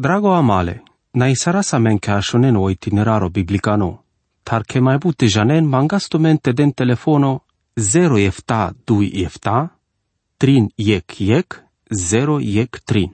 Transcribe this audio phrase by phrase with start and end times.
[0.00, 4.04] Drago amale, na isara sa men ka shonen o itineraro biblicano,
[4.44, 7.40] tar ke mai bute janen mangasto mente den telefono
[7.76, 9.68] 0 efta 2 efta,
[10.38, 11.58] trin iec iec,
[11.90, 13.10] 0 iec trin.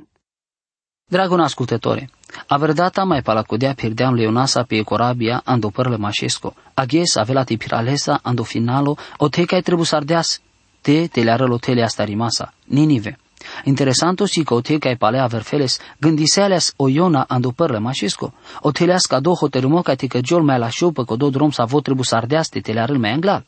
[1.09, 2.11] Dragon ascultătore,
[2.49, 6.55] Averdata mai palacodea pierdeam Leonasa pe corabia ando părle mașesco.
[6.75, 10.41] Aghes avea piralesa ando finalo, o te ai trebuie sardeas,
[10.81, 13.19] te te le arăl tele asta rimasa, Ninive.
[13.65, 18.33] Interesanto si că o te ai palea verfeles, gândisealeas o iona ando părle mașesco.
[18.61, 21.65] O teleas ca do hotărâmă ca te căgiol mai la șopă că do drum sa
[21.65, 23.45] vot trebuie sardeas te te le arăl mai anglal.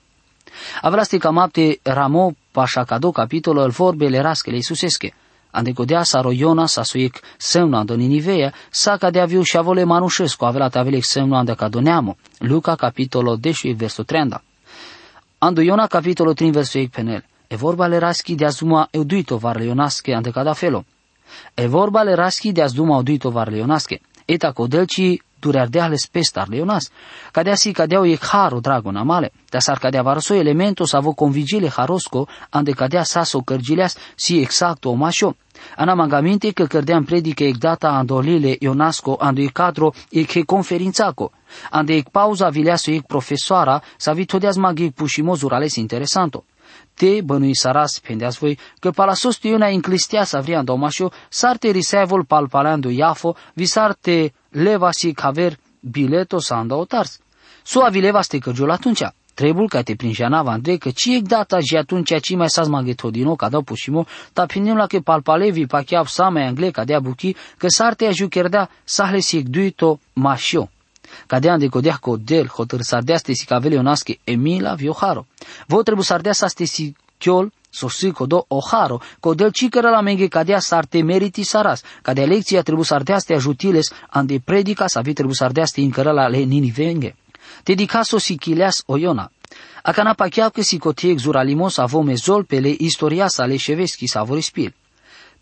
[0.81, 5.15] Avlasti cam apte ramo pașa cado capitolul vorbele rascele Iisusesche
[5.57, 10.45] ande godea sa rojona sa sujek semna do Niniveja, sa cadea viu și avole manușescu
[10.45, 12.17] avela tavelek semna ande ca doneamo.
[12.39, 14.43] Luca capitolo 10 verso 30.
[15.39, 17.25] Ando Iona capitolo 3 verso 1 penel.
[17.49, 20.85] E vorba le raschi de azuma euduito var leonasche ande cada felo.
[21.55, 24.01] E vorba le raschi de azuma euduito var leonasche.
[24.25, 26.91] Eta codelci turerdeales pestar leonas.
[27.33, 29.31] Cadea si cadea o haro dragon amale.
[29.51, 34.91] Da sar cadea varso elemento sa vo convigile harosco ande cadea saso cărgileas si exacto
[34.91, 35.37] o mașo.
[35.77, 41.31] Ana mangaminte că cărdeam predică ec data andolile Ionasco ando e cadro ec he conferințaco.
[41.71, 46.45] Ande ec pauza vileaso ec profesoara sa vi todeas maghi pușimozur ales interesanto.
[46.95, 52.25] Te bănui saras pendeas voi că palasos tu iuna inclistea sa vrian domașo, sarte risevol
[52.25, 57.21] palpaleando iafo, visarte leva si caver bileto sa andautars.
[57.63, 59.03] Sua vileva ste căgiul atunci.
[59.35, 63.49] Trebul ca te prinjanava Andrei că ci data și atunci ci mai sas maghetodino ca
[63.49, 67.35] dau pușimo, ta pinim la că palpalevi pa chiar sa mai angle ca dea buchi,
[67.57, 70.71] că sarte a jucerdea sahle si duito mașio.
[71.27, 75.27] Cadea ande codea codel, hotăr sardea ste si cavele onasche Emila Vioharo.
[75.67, 80.59] Vo trebu sardea sa ste si chiol, sosi codo oharo, codel cicără la menge cadea
[80.59, 85.65] sarte meriti saras, cadea lecția trebu sardea ste ajutiles, ande predica sa vi trebu sardea
[85.65, 87.15] ste incără la le ninivenge.
[87.65, 89.31] Dedicaso si chileas oyona.
[89.83, 94.75] Acana pachiao că si cotie exuralimos avome zol pele istoria sa le șeveschi sa spil.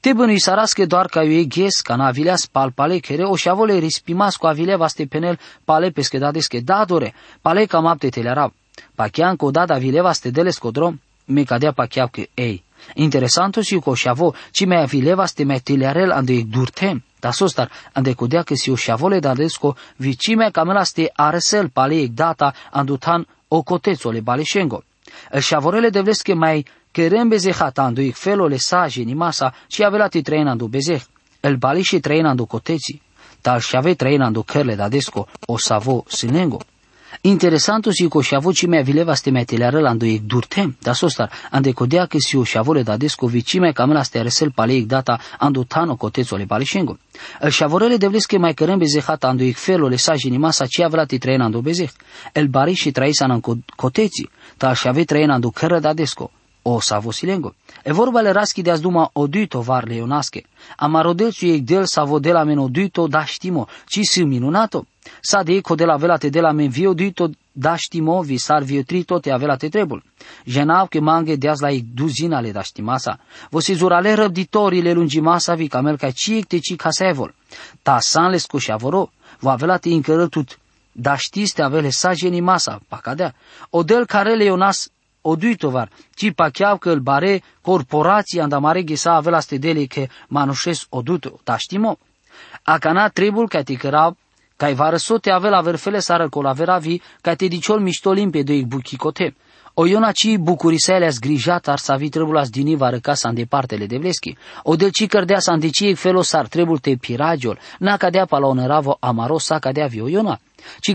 [0.04, 4.36] Te bănui sarasche doar ca eu ghes ca na avileas palpale kere o șavole rispimas
[4.36, 8.52] cu avile vaste penel pale pesche dadesche dadore, pale cam apte telerab.
[8.94, 12.64] Pachian co dada avile vaste deles codrom, me cadea pachiao că ei.
[12.94, 17.04] Interesanto si co șavo, ci me avile vaste me telearel ande durtem.
[17.20, 23.26] Da sostar, ande codea că si o șavole dadesco, vicime camelaste arsel pale data andutan
[23.48, 24.82] o cotețole baleșengo.
[25.30, 30.66] El șavorele devlesche mai kerem bezehatando ik felo le saje ni masa și avelati treinando
[30.66, 31.02] bezeh.
[31.40, 33.02] El balishi treinando coteții.
[33.42, 36.58] Dar și ave treinando kerle dadesco o savo sinengo.
[37.22, 42.06] Interesanto si ko šavo čime vileva ste metelare lando ek durtem, da sostar, ande kodea
[42.06, 45.96] ke si o šavole da desko vicime camela ste resel pale ek data ando tano
[45.96, 46.96] cotețo le palishengo.
[47.40, 51.06] El șavorele devleske mai cărăm bezehat ando ek felo le saji ni masa ci avela
[51.06, 51.90] ti trena ando bezeh.
[52.32, 53.40] El bari și traisan în
[53.76, 56.30] coteții, ta șave trena ando cără da desco
[56.66, 57.54] o savo silengo.
[57.82, 60.44] E vorba le raski de duma oduito var leonasche.
[60.76, 64.86] Amarodelciu ec del savo de la men oduito da știmo, ci si minunato.
[65.20, 68.64] Sa de eco de la velate de la men vi oduito da știmo, vi sar
[68.86, 70.02] trito te avelate trebul.
[70.44, 73.18] Genav che mange deaz la ec duzinale da știmasa.
[73.50, 77.34] Vosi zurale răbditorii le masa vi camel ca ci ec te ci casevol.
[77.82, 79.10] Ta san le scoșavoro,
[79.40, 80.58] va avelate încărătut
[80.96, 83.34] da știste avele sa geni masa, pacadea.
[83.70, 84.88] Odel care leonas
[85.20, 91.56] oduitovar, ci pachiav că îl bare corporația andamare ghesa avea stedele că manușes oduto, ta
[91.56, 91.98] știmo?
[92.62, 94.16] Acana trebul ca te căra
[94.56, 98.42] ca i vară sote avea la verfele sară colavera vi, ca te diciol miștolim pe
[98.42, 99.36] doi buchicote.
[99.76, 103.86] O iona ci bucurisele zgrijat ar să vi trebul as dini vară casa în departele
[103.86, 104.36] de vleschi.
[104.62, 108.46] O del ci cărdea să andiciei felos ar trebul te piragiol, n-a cadea pa la
[108.46, 110.38] onoravo amaros sa cadea vi o iona
[110.80, 110.94] ci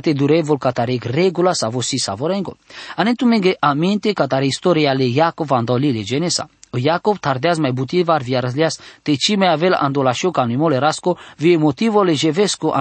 [0.00, 2.56] te durevol catareg regula sa vosi savorengo.
[2.96, 6.48] Anetumenge aminte catare istoria le Iacov andolile genesa.
[6.72, 11.58] O Iacov tardeaz mai butivar viarzleas te ci mai avel andolasio ca nimole rasco vie
[11.58, 12.72] motivo le jevesco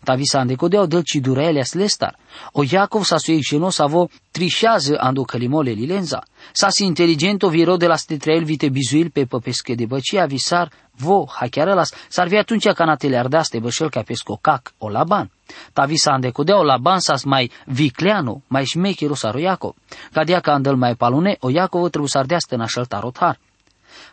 [0.00, 0.04] andaleste.
[0.04, 2.16] Tavisa andecodeo del ci dureleas lestar.
[2.52, 6.22] O Iacov sa su genos avo trișează ando călimole lilenza.
[6.52, 11.26] Sa si inteligento viro de la stetrel vite bizuil pe păpesche de băcia visar vo
[11.26, 15.30] hachiarelas, s-ar vi atunci ca natele ardaste bășel ca pesco cac o laban.
[15.72, 19.74] Tavi sa andecodea o laban sas mai vicleanu, mai șmechiru sa Iacov.
[20.12, 23.38] Cadea ca andăl mai palune, o Iacov trebuie să ardeastă în așa tarotar.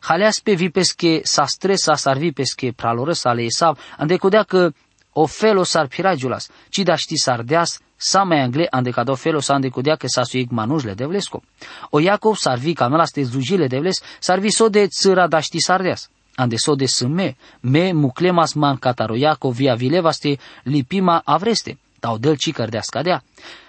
[0.02, 4.72] Haleas pe vipesche sa stresa sar vipesche pralorăs ale Esav, andecodea că
[5.20, 9.96] o felo sar piragiulas, ci da ști sardeas, sa mai angle andecado felo sa andecodea
[9.96, 11.42] că sa suic manujle de vlesco.
[11.90, 15.40] O Iacov sar vi camela ste zujile de vles, sar vi so de țâra da
[15.40, 16.10] ști sardeas.
[16.36, 22.52] ande so de me, me muclemas man cataroiaco via vilevaste lipima avreste, tau del ci
[22.52, 23.24] cărdea scadea.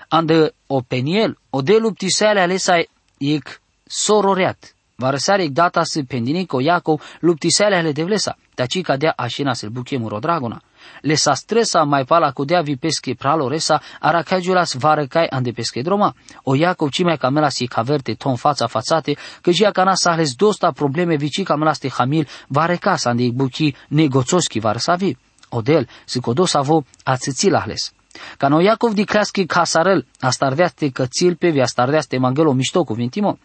[0.09, 2.83] Ande o peniel, o de luptisele alesa
[3.19, 9.97] ic sororeat, Varsare data se pendinico Iacov luptisele ale devlesa, taci cadea așina se buche
[9.97, 10.63] murodragona.
[11.01, 16.15] Le sa stresa mai pala codea vi pesche praloresa, aracagiulas varăcai ande pesche droma.
[16.43, 20.35] O Iacov ci mai camela si caverte ton fața fațate, că jia cana sa ales
[20.35, 25.17] dosta probleme vici camela ste hamil vareca ande buchi negoțoschi varsavi.
[25.49, 27.93] Odel, si codos avo ațăți la ales.
[28.37, 33.39] Ca no Iacov di crească casarel, a starveaste cățil vi a starveaste mangelo mișto cuvintimo.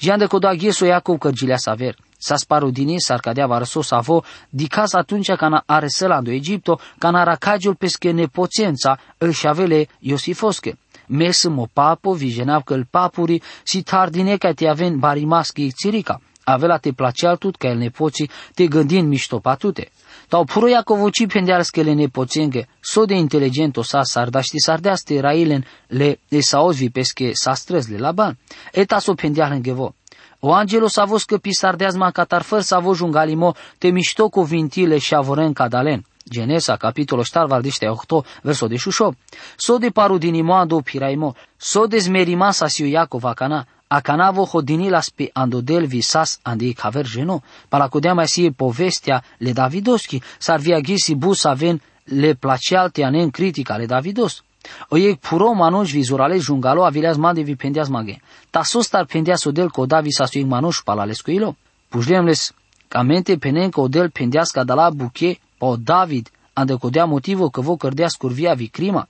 [0.00, 1.96] Jean de coda gheso Iacov cărgilea saver.
[2.18, 7.22] Sa sparu din s-ar cadea varso savo, di casa atunci cana are sălando Egipto, cana
[7.22, 10.78] racagiul pesche nepoțența, îl șavele Iosifosche.
[11.06, 16.20] Mesă o papo, vigenav că îl papuri, si tardine ca te aven barimaschi țirica.
[16.44, 19.90] Avela te placea tut ca el nepoții, te gândind mișto patute.
[20.28, 27.30] Tau puro Iacovuci pendealskele nepoțenge, so de inteligento sa sardaști sardeaste railen le esaozvi pesche
[27.32, 28.38] sastrăzle la ban.
[28.72, 29.94] Eta so pendeal gevo.
[30.40, 35.14] O angelo sa vos căpi sardeazma catarfăr sa vo jungalimo te mișto cu vintile și
[35.14, 36.04] avoren cadalen.
[36.30, 39.14] Genesa, capitolul 4, valdiște 8, verso de șușo.
[39.56, 45.10] So de paru din imoado piraimo, so de zmerima sa siu Iacova cana, akanavo hodinilas
[45.10, 50.80] pe andodel visas andi kaver jeno, para kudea mai si povestea le Davidoski, sar via
[50.80, 54.42] gisi bus aven le placealte anen critica le Davidos.
[54.88, 58.20] O e puro manuș vizurale jungalo avileaz mande vi pendeaz mage.
[58.50, 61.56] Ta sostar pendeaz odel ko davi sa suing manuș palales cu ilo.
[61.88, 62.54] Pușlemles,
[62.88, 67.76] camente penen ko odel pendeaz ca dala buche pa David, ande codea motivo că vo
[67.76, 69.08] cărdea scurvia vi crima.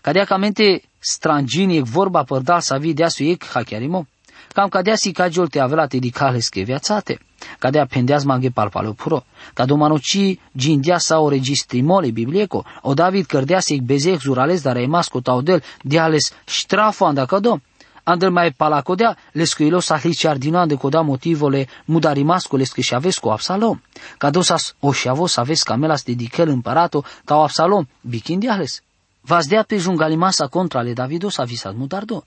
[0.00, 4.06] Cadea camente strangini e vorba părdal sa vi dea su ec hachiarimo.
[4.54, 7.20] Cam cadea si cagiol te avela te di cales che viațate.
[7.58, 9.24] Cadea pendeaz maghe palpalo puro.
[9.54, 12.64] Ca domanoci gindea sa o registrimole biblieco.
[12.82, 17.60] O David cărdea se bezec zurales dar emasco taudel de ales strafo anda cado.
[18.02, 23.30] Andel mai palacodea, le scuilo sa hlici ardino de coda motivole mudarimasco le schi avesco
[23.30, 23.80] Absalom.
[24.18, 28.82] Cadosas o șavo să aveți camelas de dichel împărato, tau Absalom, bicindiales.
[29.20, 32.24] Vas dea pe jungalimasa contra le Davido sa visat mutardo.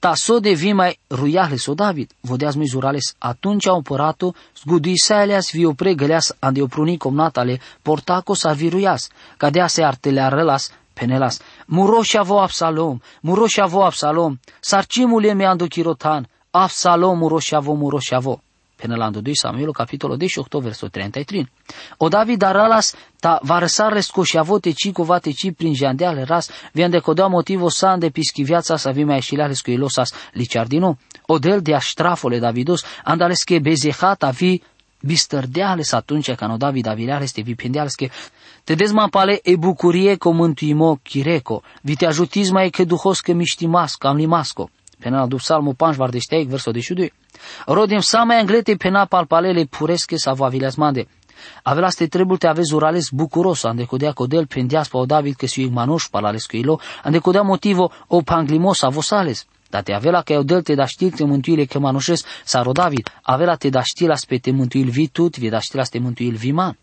[0.00, 5.64] Ta so de vi mai ruiahles o David, vodeas mizurales atunci au împăratul, zguduisealeas vi
[5.64, 12.98] opre găleas ande opruni comnatale, portaco sa viruias, cadea se artelearălas, penelas, muroșa vo Absalom,
[13.20, 18.40] muroșa vo Absalom, sarcimul e meando chirotan, Absalom muroșa vo, muroșa vo.
[18.80, 21.50] Penelando 2 Samuel, capitolul 18, verso 33.
[21.96, 26.90] O David aralas ta varsarle scoșiavo te ci cova te ci prin jandeale ras, vien
[26.90, 30.98] de coda motivo san de pischi viața sa vi mai șilale scoilosas licardino.
[31.26, 34.62] O del de astrafole Davidos, andales che bezehata vi
[35.00, 38.06] bistărdeales atunci când o David avileales te vipendeales că
[38.64, 44.06] te dezmapale e bucurie co mântuimo chireco, vi te ajutiz mai că duhos că miștimasco,
[44.06, 44.70] am limasco.
[44.98, 47.12] Penal do Salmo 5, vardesteic, verso 22.
[47.66, 51.06] Rodim same anglete pena palpalele puresche sa vavilasmande.
[51.62, 55.46] Avela ste trebul te aveți urales bucuros, ande codea codel pendias pa o David că
[55.46, 59.46] si manoș palales cu ilo, ande codea motivo o panglimos a vosales.
[59.70, 62.72] Dar te avela că eu del te da știl te mântuile că manoșes sa ro
[62.72, 66.34] David, avela te da știlas pe te mântuil vi tut, vi da știlas te mântuil
[66.34, 66.76] vi man.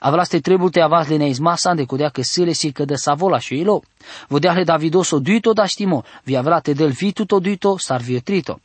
[0.00, 3.38] Avlaste trebul te avas le neis masa de codea că sile si că de savola
[3.38, 3.82] și ilo.
[4.28, 7.78] Vodea le Davidos o duito da știmo, vi avela te del vi tut o duito,
[7.78, 8.60] sar vi trito.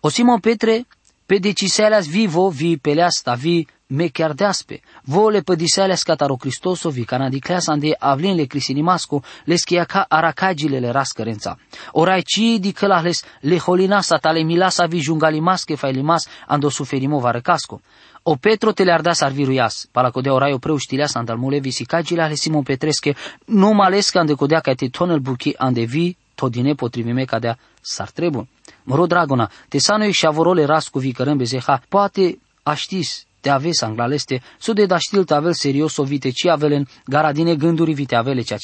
[0.00, 0.86] O Simon Petre,
[1.26, 4.80] pe deciselas vivo vi peleasta vi me chiar deaspe.
[5.04, 10.90] Vo le pădiseales cataro Cristoso vi canadicleas ande avlin le crisinimasco le schiaca aracagile le
[10.90, 11.58] rascărența.
[11.92, 17.80] Orai ci di călahles le holinasa tale milasa vi jungalimasche failimas ando suferimo varăcasco.
[18.26, 22.62] O Petro te le-ar da sarviruias, palacodea orai o preu știleas andalmule visicagile ale Simon
[22.62, 23.14] Petresche,
[23.44, 28.48] nu malesca ande codea ca te tonel buchi ande vi todine potrivime cadea s-ar trebu.
[28.82, 34.42] Măro dragona, te sanoi și avorole ras cu vicărăm bezeha, poate aștis, te aveți anglaleste,
[34.58, 38.40] so de da știl te avel serios o vite ci avelen garadine gânduri vite avele
[38.40, 38.56] cea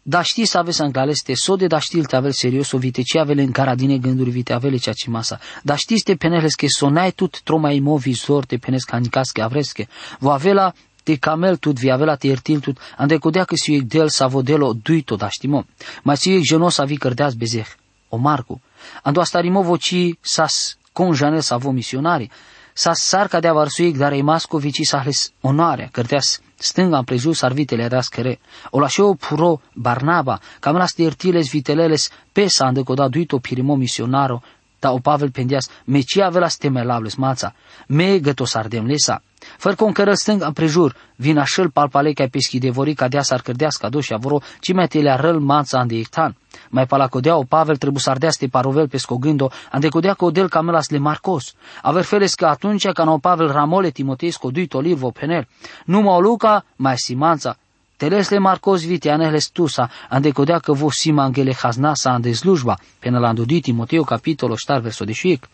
[0.00, 0.08] ci masa.
[0.10, 3.16] Da știi să aveți anglaleste, so de da știl te avel serios o vite ci
[3.16, 5.38] avelen garadine gânduri vite avele cea ci masa.
[5.62, 9.88] Da știți te peneles că sonai tut troma imo vizor te penes canicasche avresche.
[10.18, 14.08] Vo avela te camel tut vi avela te ertil tut, ande codea că si del
[14.08, 15.64] sa vodelo duito da știmo.
[16.02, 17.68] Ma si genos avi cărdeaz bezeh.
[18.08, 18.60] O Marcu.
[19.02, 22.30] Ando astarimo voci sas conjane sa vo misionari
[22.72, 28.40] sa sarca de avarsuic dar masco vici sahles onoarea, cărteas stânga împrejur sarvitele rascere.
[28.70, 34.42] O lașeu puro Barnaba, cam las dirtiles viteleles pesa ande coda duito pirimo misionaro,
[34.80, 37.54] ta o Pavel pendias me ci avela stemelables mața,
[37.86, 39.22] me găto sardem lesa.
[39.58, 43.40] Făr con cărăl stâng împrejur, vin așel palpale ca peschi de vori ca dea s-ar
[43.40, 46.36] cărdească aduși avoro, ci mai telea răl mața ande ectan.
[46.68, 50.90] Mai palacodea o Pavel trebuie să ardea ste parovel pe scogândo, ande codea codel camelas
[50.90, 51.54] le Marcos.
[51.82, 55.48] Aver feles că atunci ca o Pavel ramole Timotei scoduit oliv vo penel.
[55.84, 57.56] Numai o luca, mai simanța,
[58.00, 63.28] Telesle Marcos vitianele stusa, ande codea că vo sima angele haznasa ande slujba, până la
[63.28, 65.48] andudit Timoteo capitolo ștar verso de șic.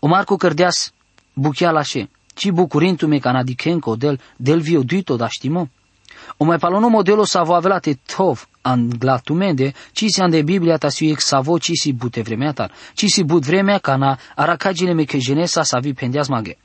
[0.00, 0.92] O Marco cărdeas
[1.34, 5.70] buchea la șe, ci bucurintu me canadicenco del, del viu duito da știmă.
[6.36, 11.10] O mai palono modelo savo avelate tov an glatumende, ci si ande Biblia ta siu
[11.10, 15.16] ex savo ci si bute vremea tar, ci si but vremea cana aracagile me că
[15.16, 16.56] genesa sa vi pendeaz maghe.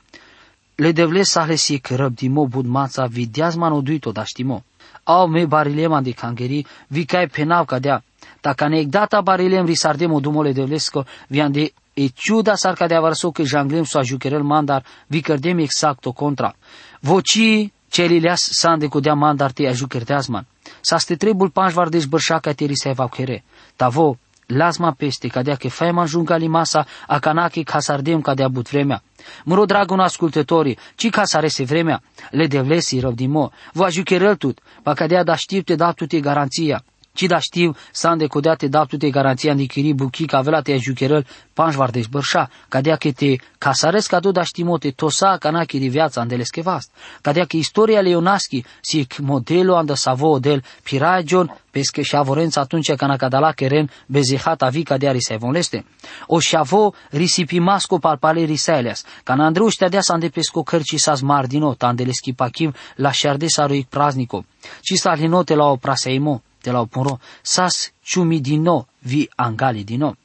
[0.74, 4.64] Le devle sahle si că dimo bud mața videaz mano duito da știmo.
[5.12, 8.02] Au me barilema de cangeri, vi cai penav cadea.
[8.40, 13.42] Ta cane data barilem risardemo dumole devlesco, vi ande e ciuda sarca de avarso că
[13.42, 16.54] janglem so ajucherel mandar, vi cărdem exact o contra.
[17.00, 20.46] Voci celileas sande cu dea mandar te ajucherteazman.
[20.80, 23.44] Sa ste trebul panj vardeș bărșa ca te risai vauchere.
[23.76, 28.68] Ta vo, lasma peste, cadea că fai manjunga limasa, a canache ca sardem cadea but
[28.70, 29.02] vremea.
[29.44, 34.92] Măro dragun ascultătorii, ci ca să arese vremea, le devlesi răvdimo, vă ajucherel tut, pa
[34.92, 36.84] cadea da știu te da te garanția.
[37.20, 40.72] Ci da știu, să decodea te da te garanția de chiri buchi ca vela te
[40.72, 45.88] ajucherel panj vardeș bărșa, cadea că te casares ca tu da știmote tosa cana chiri
[45.88, 52.16] viața andelesche vast, cadea că istoria leonaschi si modelo anda savo del piragion pesche și
[52.16, 55.84] avorența atunci ca cadala keren bezihat avi ca de von leste.
[56.26, 61.14] O șavo risipi masco palpale risaileas, ca na Andreu ștedea să ande pesco cărci sa
[61.14, 64.44] smardino, tandele schipachim la șerde saruic praznico,
[64.80, 69.84] ci sa linote la o praseimo, de la o punro, sas ciumi dino vi angali
[69.84, 70.16] dino.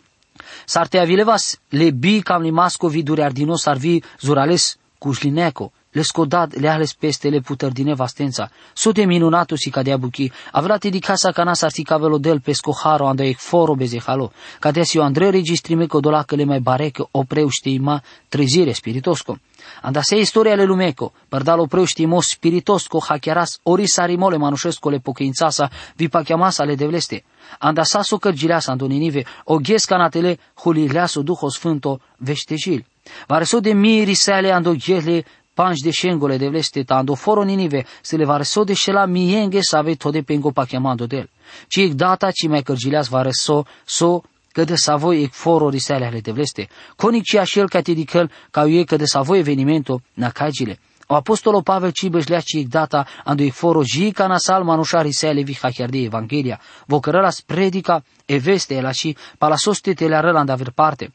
[0.66, 6.04] S-ar te avilevas le bi cam limasco vi durear dino s-ar vi zurales cușlineco, le
[6.04, 8.50] scodat le ales peste le puter din evastența.
[8.74, 12.72] So de minunato si cadea buchi, avrate di casa cana s-ar si cavelo del pesco
[12.84, 17.08] haro anda ec foro bezehalo, cadea si o andre registrime că dola le mai barecă
[17.12, 19.38] o preuște ima trezire spiritosco.
[19.82, 24.98] Anda se istoria le lumeco, perdal o preuște mo spiritosco hachiaras ori sarimole manușesco le
[24.98, 27.24] pochințasa vi pachiamasa le devleste.
[27.60, 32.86] Anda saso cărgileasa andoninive, o ghiesca natele hulileaso duho sfânto veștejil.
[33.28, 38.18] Vareso de miri sale ando ghele panj de shengole de vleste tando foro ninive se
[38.18, 41.30] le vareso de shela mienge save tode pengo pachiamando del.
[41.68, 44.22] Ci ec data ci mai cărgileas vareso so
[44.52, 46.68] că de savoi ec foro risale ale de vleste.
[46.96, 50.80] Conic ci așel ca tidicăl ca e că de savoi evenimento na cagile.
[51.08, 55.02] O apostolo Pavel ci bășlea ci ec data ando ec foro ji ca nasal manușa
[55.02, 56.60] risale vi hachiar de Evanghelia.
[56.86, 61.14] Vocărălas predica e veste la și palasoste te le arăla aver parte.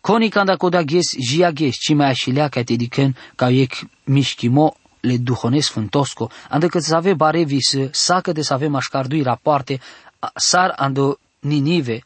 [0.00, 3.72] Koni kanda koda ges jia ges ci mai așilea ca te dicen ca ec
[4.04, 9.22] mișchimo le duhones fântosko, ande că să ave bare vis, sacă de să avem așcardui
[9.22, 9.80] rapoarte,
[10.34, 12.02] sar ando Ninive,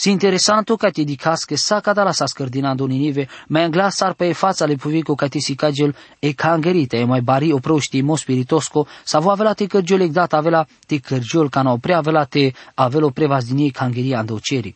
[0.00, 4.14] Si interesanto ca te dicas că sa cada la sa scărdinando Ninive, mai angla sar
[4.14, 8.00] pe fața le puvico ca te si cagel e cangerite, e mai bari o proști
[8.00, 12.24] mo spiritosco, sa vo avela te cărgiol ecdat avela te cărgiol ca na oprea avela
[12.24, 14.74] te avelo prevas din ei cangeria ando ceri.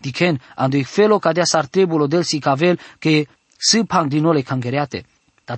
[0.00, 3.26] Diken, ando ik felo cadea sartebulo del si cavel che
[3.56, 5.04] si pang dinole cangereate.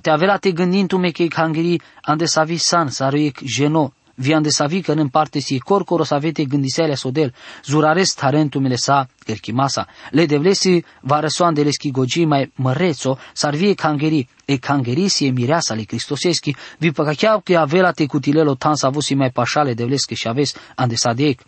[0.01, 4.91] te avela te gândindu-me că cangeri ande savi san, saruic geno, vi ande savi că
[4.91, 11.63] în parte si corcoro savete gândisele sodel, zurares tarentumile sa, kerchimasa, le devlesi varesoan de
[11.63, 17.41] leschi gogi mai mărețo, sarvie cangeri, e cangeri si e mireasa le cristoseschi, vi păcachea
[17.43, 21.41] că avela te cutilelo tan savusi mai pașale devleschi și aves ande sadec.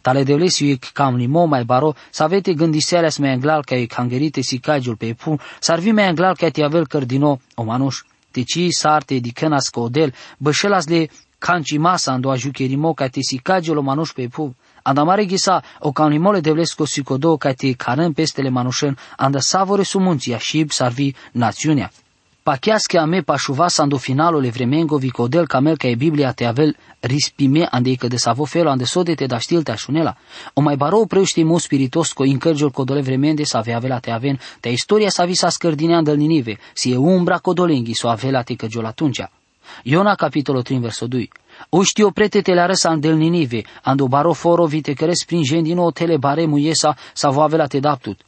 [0.00, 4.40] Tale devlesi e cam limo mai baro, să avete gândiseles mai englal ca e cangerite
[4.40, 8.02] si cagiul pe pun, s-ar vi mai englal ca te avel cărdino o manuș.
[8.30, 13.20] Te ci sarte di cănas codel, bășelas le canci masa ando a jucherimo ca te
[13.20, 14.56] si cagiul o manuș pe pun.
[14.82, 20.66] Andamare ghisa o canlimole devlesco sicodo ca te carăm pestele manușen, anda savore sumunția și
[20.68, 21.90] sarvi națiunea.
[22.44, 27.68] Pacheasche a me pașuva do finalul evremengo vicodel camel ca e Biblia te avel rispime
[27.70, 30.16] ande că de savo felo ande sode te da știl te așunela.
[30.54, 34.40] O mai baro preuști mo spiritos co incărgiul codole vremende să avea avela te aven,
[34.60, 38.84] te istoria sa visa scărdinea del ninive, si e umbra codolenghi so avela te căgiol
[38.84, 39.22] atunci.
[39.82, 41.30] Iona capitolul 3 versul 2.
[41.68, 45.78] O știu prete te la răsa del ninive, ando baro foro vite care springen din
[45.78, 48.18] o tele bare muiesa sa vo avela te daptut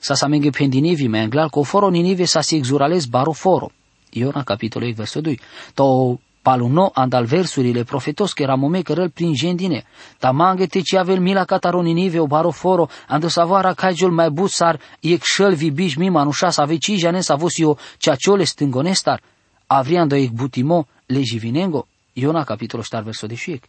[0.00, 3.70] sa sa menge pendinivi menglal ko foro ninive sa si exurales baro foro.
[4.12, 5.38] Iona capitolul versul 2.
[5.74, 9.84] To Paluno andal versurile profetos che ramome cărăl prin gendine.
[10.18, 15.22] Tamange te ci avel mila cataroninive o baro foro, ando savara caigiol mai busar, iec
[15.24, 19.20] șăl vi biș mi manușa sa veci jane sa vos io ceaciole stângonestar.
[19.66, 21.86] Avriando iec butimo le jivinengo.
[22.12, 23.60] Iona capitolul 7 verso 10.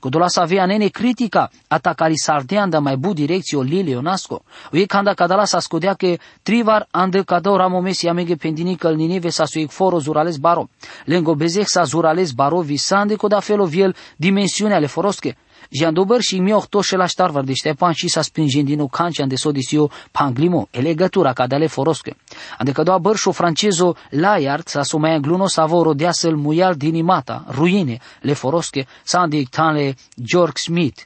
[0.00, 4.42] Kodola avea nene critica atakari sardeanda mai bu direcțio lile onasco.
[4.72, 9.44] Ue kanda kadala sa skodea ke trivar ande kadao ramomesi amege pendini căl ninive sa
[9.44, 10.68] suic foro zurales baro.
[11.04, 15.36] Lengo bezek sa zurales baro visande koda felo viel dimensiune ale forosche.
[15.72, 20.68] Jandober și mi toșe la ștarvar de Ștepan și sa spingendino cancia de sodisio panglimo,
[20.70, 22.16] e legătura ca dale forosche.
[22.58, 26.74] Ande că doa bărșo francezo laiart sa so mai gluno sa voro dea să-l muial
[26.74, 31.00] dinimata, ruine, le forosche, sa ande tanle George Smith.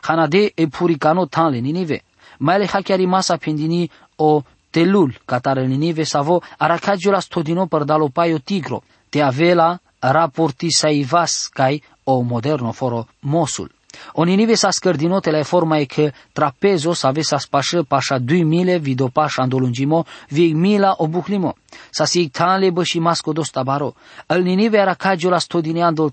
[0.00, 2.02] Hanade e puricano tanle ninive.
[2.38, 8.08] Mai le hachiari masa pendini o telul catare ninive savo aracagio la stodino per dalo
[8.08, 13.75] paio tigro, te avela raporti saivas kai o moderno foro Mosul.
[14.12, 19.08] Oninive sa scărdinotele forma e că trapezo sa ve sa spașă pașa dui mile vido
[19.08, 21.54] pașa andolungimo vi mila obuclimo.
[21.90, 23.94] Sa si tan bă și masco dos tabaro.
[24.26, 26.12] Al ninive era cagio la stodine andol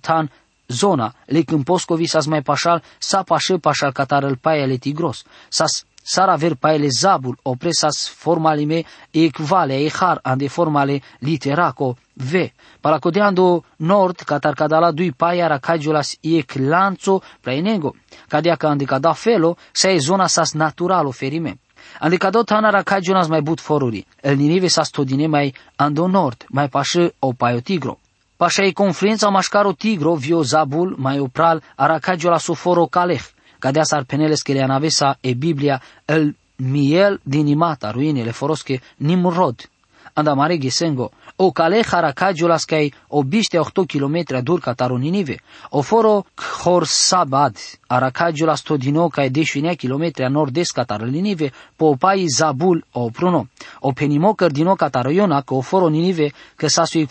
[0.68, 5.24] zona, le când poscovi sa mai pașal, sa pașă pașal catar el paia le tigros.
[5.50, 5.66] Sa
[6.06, 12.51] Sara ver paele zabul opresas formalime ecvale e har ande formale literaco v.
[12.82, 17.96] Paracodeando nord catar cadala dui paia racagiulas ec lanzo praenengo.
[18.27, 21.58] Cadea ca ande cada felo sa e zona sas naturalo ferime.
[22.00, 24.05] Ande cado tana racagiunas mai but foruri.
[24.22, 28.00] El ninive sas todine mai ando nord, mai pașe o paio tigro.
[28.38, 33.22] Pașa e confluența mașcaro tigro vio zabul mai opral aracagiola suforo caleh
[33.63, 39.73] cadea sarpeneles que le anavesa e Biblia el miel dinimata ruinele forosche Nimrod.
[40.15, 45.39] Anda mare gesengo, o cale harakajolas kai o biste 8 km dur cataro Ninive,
[45.72, 47.58] o foro khor sabad
[47.89, 53.48] arakajolas todino kai deșinea km a nord-est cataro Ninive, po pai zabul o pruno,
[53.82, 57.10] o penimo cardino cataro Iona, o foro Ninive, că sa suic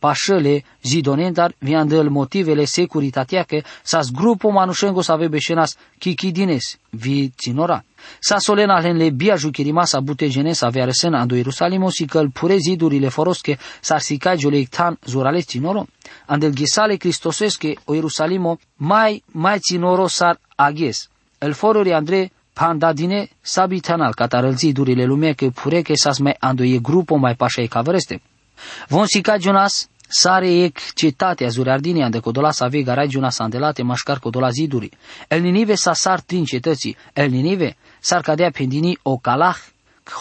[0.00, 2.08] foro baro failol pe ciudimasa ande codola gisa, canal foruri sa spashal pașele zidonentar viandel
[2.08, 7.84] motivele securitatea că sas grupo manușengo sa vebe șenas kikidines vi ținora.
[8.20, 12.56] Sa solena le bia juchirima sa bute genes avea resen ando Ierusalimo si căl pure
[12.56, 15.86] zidurile forosche sar sica joleictan zurale ținoro.
[16.26, 21.08] Andel gisale cristosesche o Ierusalimo mai mai ținoro sar aghes.
[21.38, 26.78] El foruri Andre pandadine sabitanal catarăl zidurile lume că pure că sas mai ando e
[26.78, 28.22] grupo mai pașa e cavreste.
[28.88, 34.50] Von sica Jonas sare ec cetatea zurardinea de codola sa vega Jonas andelate mașcar codola
[34.50, 34.90] ziduri.
[35.28, 36.96] El Ninive sa sar trin cetății.
[37.12, 39.56] El Ninive sar cadea pendini o calah,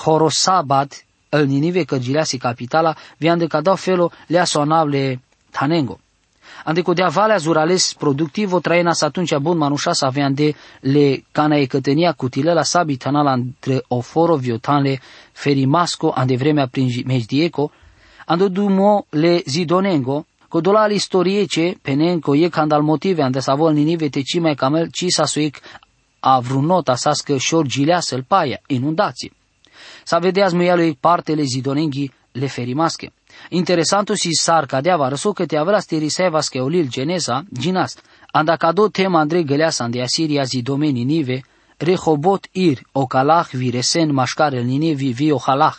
[0.04, 0.92] horosabad,
[1.30, 5.22] el Ninive cărgileasi capitala, vian de cadau felo lea sonable
[5.52, 6.00] tanengo.
[6.64, 11.66] Ande codea valea zurales productivo traenas atunci bun manușa sa avean de le cana e
[11.66, 15.00] cătenia cutile la sabi tanala între oforo viotanle
[15.32, 17.72] ferimasco ande vremea prin mejdieco,
[18.30, 24.40] ando dumo le zidonengo, codola ce penenco e al motive ande savol ninive te ci
[24.40, 25.62] mai camel ci sa suic
[26.20, 29.32] a vrunota sască șor gileasă paia, inundații.
[30.04, 33.12] Sa vedeaz lui parte le zidonenghi le ferimasche.
[33.50, 37.96] Interesanto si sar cadeava răso că te avea sterisevas che olil genesa, ginas,
[38.32, 41.44] anda cado tema Andrei găleasa ande Asiria zidomeni nive,
[41.78, 45.78] Rehobot ir, o calach viresen mașcar el ninevi vi o halach.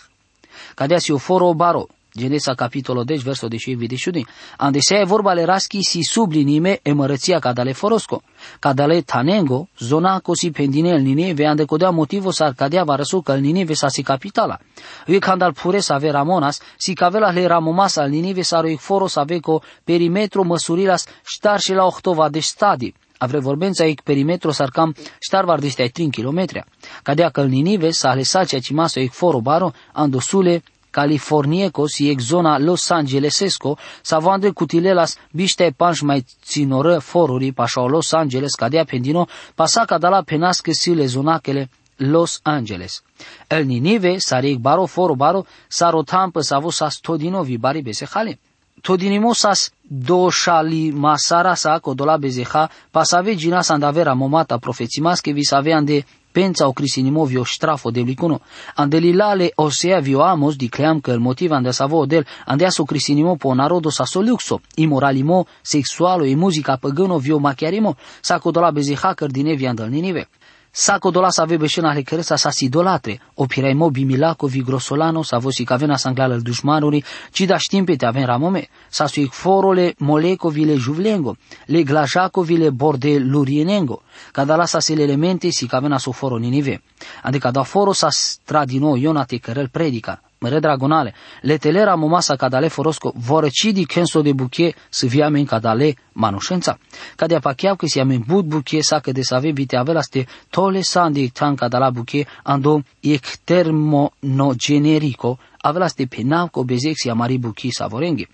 [0.74, 4.26] Cadea si o foro baro, Genesa capitolul 10, verso 10 vidisciudi.
[4.56, 8.22] Ande se e vorba le raschi si sublinime e mărăția cadale forosco.
[8.58, 13.32] Cadale tanengo, zona cosi pendine el Ninive, ande codea motivo sa cadea va răsu că
[13.32, 14.58] el Ninive sa si capitala.
[15.06, 19.16] Ui candal pure sa ve ramonas, si cavela le ramomas al Ninive sa roi foros
[19.16, 22.94] aveco perimetru măsurilas ștar și la ohtova de stadi.
[23.18, 26.64] Avre vorbența ei perimetru sarcam ștar de 3 km.
[27.02, 32.58] Cadea că el Ninive sa alesa cea cimaso ei foro baro, andosule Californiecos e zona
[32.58, 39.84] Los Angelesesco, savande cutilelas biște panș mai ținoră foruri pașa Los Angeles cadea pendino, pasa
[39.84, 43.02] cadala penasque sile zonachele Los Angeles.
[43.48, 48.38] El Ninive, saric baro foro baro, sarotampă savo sas todinovi bari bese hale.
[48.80, 56.04] Todinimo sas doșali masara sa codola bezeha, pasave gina sandavera momata profețimasche vis avean de
[56.32, 58.40] pensa o crisinimo vio strafo de licuno.
[58.74, 63.54] Andelilale osea vio amos dicleam că il motiv ande savo del andea so crisinimo po
[63.54, 69.54] narodo sa so luxo, immoralimo, sexualo e musica păgâno vio machiarimo, sa codola beziha cărdine
[69.54, 70.28] vi andal ninive.
[70.70, 75.64] Sako dola sa vebe šena lekărăța sa si idolatre, opirai mobi milakovi grosolano sa vosi
[75.64, 81.36] kavena sanglala l dushmanuri, ci da știmpe te aven ramome, sa suik forole molekovile juvlengo,
[81.66, 84.02] le glajakovile borde lurienengo,
[84.32, 86.82] cada la sa sele elemente si kavena su foro ninive.
[87.22, 93.12] Adică da foro sa stradino ionate cărel predica, Mre dragonale, le telera momasa cadale forosco
[93.16, 96.78] vorăcidi kenso de buche să viamen cadale manușența.
[97.16, 100.26] Cadea pacheau că si amen bud buche sa că de să ave bite avela ste
[100.50, 106.96] tole sandi tan cadala buche ando ec termo no generico avela ste penav co bezec
[106.96, 108.28] si amari buchi savorenghi.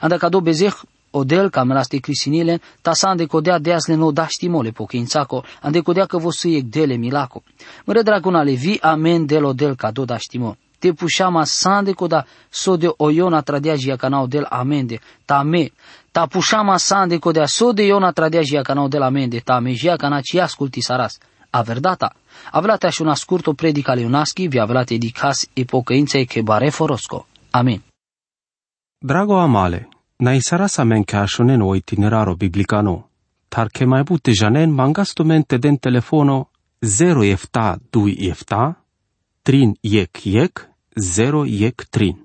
[0.00, 4.70] Anda cado bezec odel camera ste crisinile, ta sa ande codea deasle no da stimole
[4.70, 7.42] pochințaco, ande codea că vă suiec dele milaco.
[7.84, 13.42] Mre dragonale, vi amen del odel cado da stimo te puxama sande koda sode oyona
[13.42, 15.70] tradiagia canal del amende tame
[16.12, 20.82] ta puxama sande koda sode yona tradiagia canal del amende tame jia cana ci asculti
[20.82, 21.20] saras.
[21.50, 22.14] A verdata
[22.50, 27.26] avlate aș una scurto predica leonaschi vi avlate dicas e pocăinței che bare forosco.
[27.50, 27.82] Amen
[29.02, 33.08] Drago amale, na isarasa men che ashonen o itineraro biblicano,
[33.48, 38.76] tar che mai bute janen mangastomente den telefono 0 efta 2 efta,
[39.42, 42.16] trin yek yek, 0 iec trin.